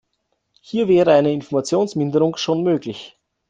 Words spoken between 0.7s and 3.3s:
wäre eine Informationsminderung schon möglich.